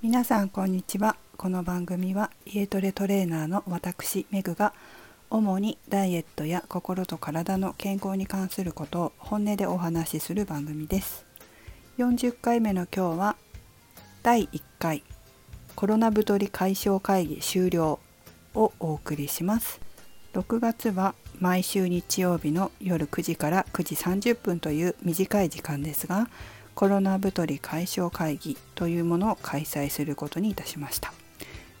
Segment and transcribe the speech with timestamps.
[0.00, 1.16] 皆さんこんにちは。
[1.36, 4.72] この番組は家トレトレーナーの私メグが
[5.28, 11.26] 主にダイエットや心と体の健康に関することを本音でお話しする番組です。
[11.98, 13.36] 40回目の今日は
[14.22, 15.02] 第1回
[15.74, 17.98] コロナ太り解消会議終了
[18.54, 19.80] をお送りします。
[20.32, 26.28] 6月は毎週日曜日の夜9時から9時30分という短い時間ですが
[26.78, 31.12] コロナ太り解消会議というものを開催することにいたしました。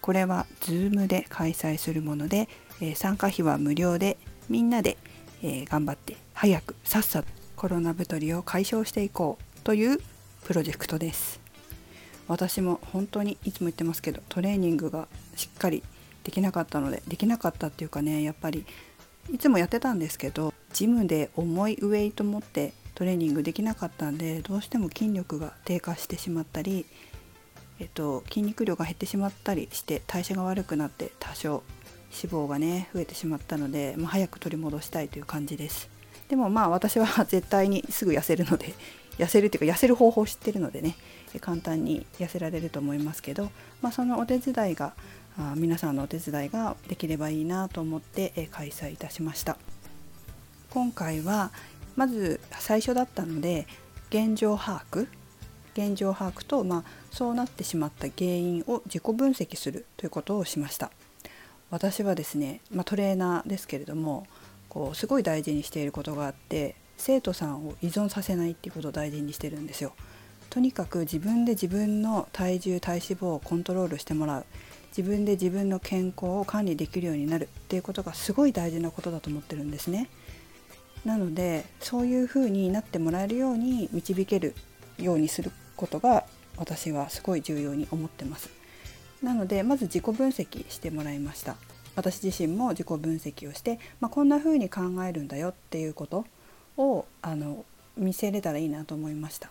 [0.00, 2.48] これは Zoom で開催するもので、
[2.80, 4.96] え、参加費は無料でみんなで、
[5.42, 9.98] え、頑張って早くさっさとコロナ太りを解消していこうという
[10.44, 11.40] プロジェクトです。
[12.28, 15.82] 私も本当にいつも言ってますけどトレーニングがしっかり
[16.22, 18.64] できなかったのでできなかったっていうかねやっぱり
[19.32, 26.84] いつもやってたんですけどジムで重いウエイト持ってトレーニングできなかったんでどうしても筋力が低下してしまったり、
[27.78, 31.62] えっと、筋肉量が減ってしまったりして代謝が悪くなって多少
[32.12, 35.88] 脂肪がね増えてしまったので、まあ、早く取り戻したいという感じです。
[36.28, 38.74] でもまあ私は 絶対にすぐ痩せるので
[39.18, 40.96] 痩せるっていうか痩せる方法を知ってるのでね
[41.40, 44.94] 簡単に痩せられると思いますけど、まあ、そのお手伝いが
[45.36, 49.56] あ皆さんのお手伝いができればいいなと思って開催いたしました。
[50.74, 51.52] 今回は
[51.94, 53.68] まず最初だったので
[54.10, 55.06] 現状把握
[55.72, 60.90] 現状把握と、まあ、そうなってしまった原因を自己分析するということをしました。
[61.70, 64.26] 私はですね、まあ、トレーナーですけれども
[64.68, 69.92] こうすごい大事にしていることがあって生徒さんを依存させないっていうことを大事にしてるんですよ。
[70.50, 74.44] とにかく自分で自分の体重体脂肪をコントロールしてもらう。
[74.96, 80.08] 自分で自分の健康を管理できるようになるっていうことがすごい大事なことだと思ってるんですね。
[81.04, 84.54] なのでそういう風になってもらえるように導ける
[84.98, 86.24] ようにすることが
[86.56, 88.50] 私はすごい重要に思ってます。
[89.22, 91.56] なのでまず自己分析してもらいました。
[91.96, 96.24] 私自身も自己分析をして、まあ、こんな風に考えるんだよっていうこと
[96.76, 97.64] をあの
[97.96, 99.50] 見せれたらいいなと思いました。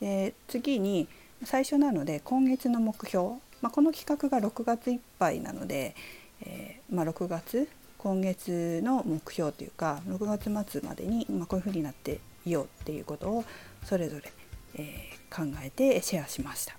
[0.00, 1.08] で次に
[1.44, 5.94] 最初なので今月の目標、まあ、この企画が6月いっぱいなので、
[6.42, 7.68] えー、まあ、6月
[8.02, 13.44] 今月の目標というか6月末までに、まあ、こういうふうになっていようっていうことを
[13.84, 14.32] それぞれ、
[14.76, 16.74] えー、考えてシェアしました。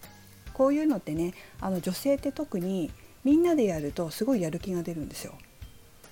[0.54, 2.90] こういうのってねあの女性って特に
[3.24, 5.36] みんなでやるとすごいやる気が出るんですよ。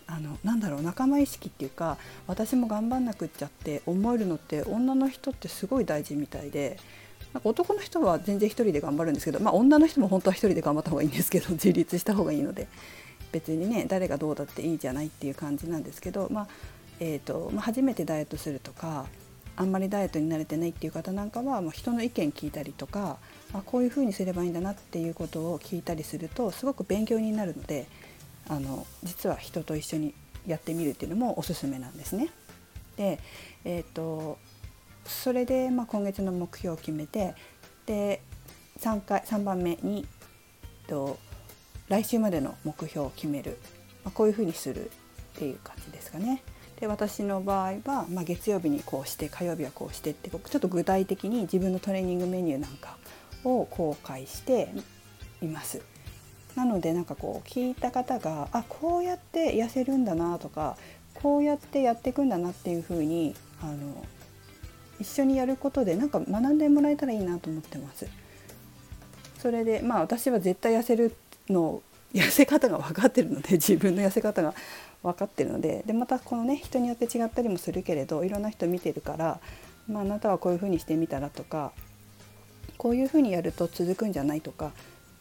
[0.06, 1.98] あのなんだろう仲間意識っていうか
[2.28, 6.78] 私も頑張んなくっちゃって思えるのって女の人ってすごい大事みたいで
[7.34, 12.68] なんか男の人は全然一人で頑張るんですけど、まあ、女の人も本当は一人で頑張った方がいいんですけど自立した方がいいので
[13.32, 16.48] 別にね誰がどうだっていいじゃないっていう感じなんですけど、まあ
[17.00, 19.06] えーとまあ、初めてダイエットするとか
[19.56, 23.18] あんまりダイエットに慣れてないっていう方なんかは、まあ、人の意見聞いたりとか
[23.54, 27.88] あこういうふうにすればいいんだなっていうことを聞いたりするとすごく勉強になるので
[28.48, 30.14] あの実は人と一緒に
[30.48, 32.30] やってみるっていうのもおすすめなんですね。
[32.96, 33.20] で、
[33.64, 34.38] えーと、
[35.06, 37.36] それで、まあ、今月の目標を決めて
[37.86, 38.22] で
[38.80, 40.06] 3, 回3番目に
[40.88, 41.18] と
[41.90, 43.58] 来週までの目標を決める、
[44.04, 44.92] まあ、こういうふうにするっ
[45.40, 46.42] ていう感じですかね。
[46.80, 52.98] で私の場合は、まあ、月曜日にこうして火曜日はこうしてってちょっと具体的に自分のトレーニングメニューなんか
[53.44, 54.70] を公開して
[55.42, 55.82] います。
[56.56, 60.78] なのでなんかこう聞いた方があこうやって痩せるんだなとか
[61.14, 64.06] こうやってやっていくんだなっていうふうにあの
[65.00, 68.08] 一緒にやることでなんか学んでもらえたらいいなと思ってます。
[69.38, 71.16] それでまあ私は絶対痩せる
[71.50, 71.82] の
[72.14, 74.54] 痩せ方が分かってるので 自分の痩せ方が
[75.04, 79.40] 分かってるのででまたこのね人によって違ったりもするけれどいろんな人見てるから、
[79.88, 81.72] まあ、あなたはこういうふうにしてみたらとか
[82.78, 84.72] こういうふうにやると続くんじゃないとか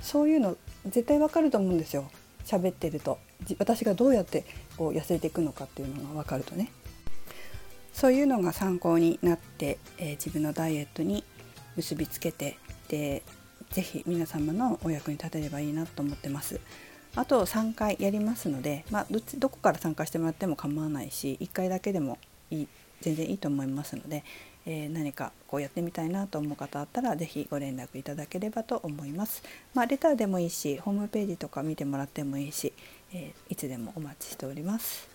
[0.00, 0.56] そういうの
[0.86, 2.10] 絶対分かると思うんですよ。
[2.44, 3.18] 喋ってると。
[3.58, 4.44] 私がどうやって
[4.76, 6.70] こう痩せていくのかっていうのが分かるとね。
[7.92, 11.24] そういうのが参考になって、えー、自分のダイエットに
[11.76, 12.56] 結びつけて
[12.88, 13.22] で
[13.70, 16.60] ぜひ皆様のお役に立てればいいなと思ってます。
[17.14, 22.18] あと3回やりますので、まあ、どどこから参加してもらっても構わないし1回だけでも
[22.50, 22.68] いい
[23.00, 24.24] 全然いいと思いますので、
[24.66, 29.42] えー、何かこうやってみたいなと思う方あったら是非ご連絡いただければと思います。
[29.74, 32.72] まあ、レターでもいいしホームページとか見てもらってもいいし、
[33.12, 35.08] えー、いつでもお待ちしております。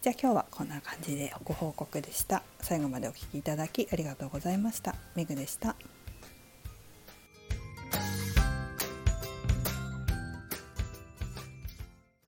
[0.00, 2.42] じゃあ今日はこんな感じでご報告でした。
[2.60, 4.94] 最後までお聴きいただきありがとうございました。
[5.14, 5.74] めぐでした。